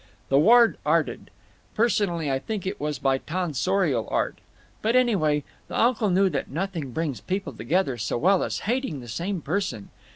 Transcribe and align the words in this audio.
The 0.29 0.39
ward 0.39 0.77
arted. 0.83 1.29
Personally 1.75 2.31
I 2.31 2.39
think 2.39 2.65
it 2.65 2.79
was 2.79 2.97
by 2.97 3.19
tonsorial 3.19 4.07
art. 4.09 4.39
But, 4.81 4.95
anyway, 4.95 5.43
the 5.67 5.79
uncle 5.79 6.09
knew 6.09 6.27
that 6.29 6.49
nothing 6.49 6.89
brings 6.89 7.21
people 7.21 7.53
together 7.53 7.99
so 7.99 8.17
well 8.17 8.41
as 8.41 8.61
hating 8.65 9.01
the 9.01 9.07
same 9.07 9.41
person. 9.41 9.91